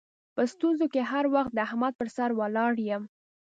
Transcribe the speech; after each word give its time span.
په 0.35 0.41
ستونزو 0.51 0.85
کې 0.93 1.01
هر 1.11 1.25
وخت 1.35 1.51
د 1.53 1.59
احمد 1.67 1.93
پر 1.99 2.07
سر 2.15 2.29
ولاړ 2.39 2.73
یم. 2.89 3.03